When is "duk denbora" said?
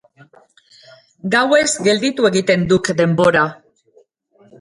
2.73-3.45